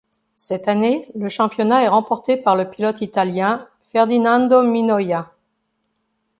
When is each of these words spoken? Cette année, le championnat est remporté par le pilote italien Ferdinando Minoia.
Cette 0.35 0.67
année, 0.67 1.11
le 1.13 1.29
championnat 1.29 1.83
est 1.83 1.87
remporté 1.87 2.35
par 2.35 2.55
le 2.55 2.67
pilote 2.67 3.01
italien 3.01 3.67
Ferdinando 3.83 4.63
Minoia. 4.63 5.31